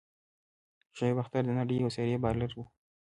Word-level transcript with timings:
شعیب 0.97 1.17
اختر 1.23 1.41
د 1.45 1.49
نړۍ 1.59 1.75
یو 1.83 1.93
سريع 1.97 2.17
بالر 2.23 2.49
وو. 2.53 2.65